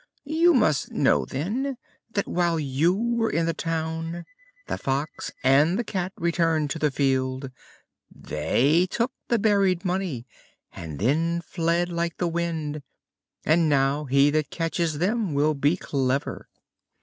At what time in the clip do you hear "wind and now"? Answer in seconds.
12.27-14.05